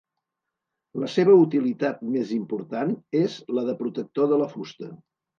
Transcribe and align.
La 1.01 1.09
seva 1.15 1.33
utilitat 1.41 1.99
més 2.15 2.31
important 2.37 2.93
és 3.19 3.35
la 3.59 3.65
de 3.67 3.75
protector 3.83 4.31
de 4.33 4.41
la 4.43 4.49
fusta. 4.55 4.91